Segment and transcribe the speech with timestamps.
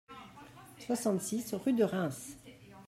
[0.79, 2.35] soixante-six rue de Reims